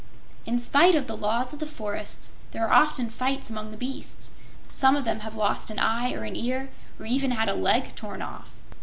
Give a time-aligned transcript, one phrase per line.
[0.47, 4.31] In spite of the laws of the forests there are often fights among the beasts;
[4.67, 7.93] some of them have lost an eye or an ear or even had a leg
[7.93, 8.49] torn off.